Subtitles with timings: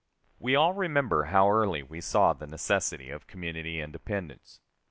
[0.39, 4.59] We all remember how early he saw the necessity of community independence.